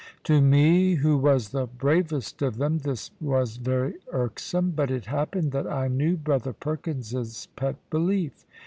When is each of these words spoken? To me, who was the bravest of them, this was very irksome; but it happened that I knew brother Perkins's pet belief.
To 0.23 0.41
me, 0.41 0.95
who 0.95 1.15
was 1.15 1.49
the 1.49 1.67
bravest 1.67 2.41
of 2.41 2.57
them, 2.57 2.79
this 2.79 3.11
was 3.21 3.57
very 3.57 3.97
irksome; 4.11 4.71
but 4.71 4.89
it 4.89 5.05
happened 5.05 5.51
that 5.51 5.67
I 5.71 5.89
knew 5.89 6.17
brother 6.17 6.53
Perkins's 6.53 7.47
pet 7.55 7.75
belief. 7.91 8.47